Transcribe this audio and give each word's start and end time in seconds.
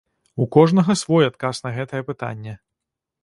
У 0.43 0.45
кожнага 0.55 0.95
свой 1.01 1.27
адказ 1.31 1.61
на 1.65 1.71
гэтае 1.77 2.01
пытанне. 2.09 2.53